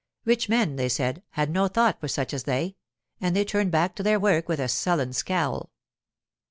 [0.25, 2.75] Rich men, they said, had no thought for such as they,
[3.19, 5.69] and they turned back to their work with a sullen scowl.